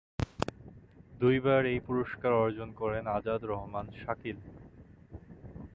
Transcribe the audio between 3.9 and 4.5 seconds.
Shakil.